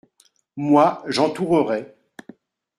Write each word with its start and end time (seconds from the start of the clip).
Moi, 0.55 1.03
j’entourerai. 1.05 1.93